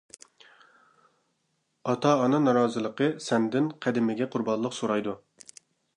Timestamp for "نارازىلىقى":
2.47-3.11